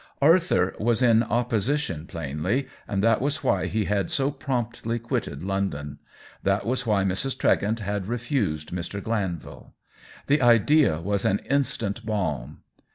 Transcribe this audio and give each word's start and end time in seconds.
Arthur 0.19 0.73
was 0.79 1.03
in 1.03 1.21
opposition, 1.21 2.07
plainly, 2.07 2.67
and 2.87 3.03
that 3.03 3.21
was 3.21 3.43
why 3.43 3.67
he 3.67 3.85
had 3.85 4.09
so 4.09 4.31
promptly 4.31 4.97
quitted 4.97 5.43
London; 5.43 5.99
that 6.41 6.65
was 6.65 6.87
why 6.87 7.03
Mrs. 7.03 7.37
Tregent 7.37 7.81
had 7.81 8.07
re 8.07 8.17
fused 8.17 8.71
Mr. 8.71 8.99
Glanvil. 8.99 9.75
The 10.25 10.41
idea 10.41 10.99
was 10.99 11.23
an 11.23 11.37
instant 11.47 12.03
balm. 12.03 12.63